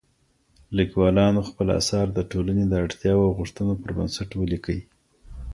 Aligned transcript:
ليکوالانو 0.77 1.41
خپل 1.49 1.67
اثار 1.79 2.07
د 2.13 2.19
ټولني 2.31 2.65
د 2.67 2.73
اړتياوو 2.83 3.27
او 3.27 3.35
غوښتنو 3.39 3.73
پر 3.81 3.89
بنسټ 3.97 4.29
وليکئ. 4.35 4.79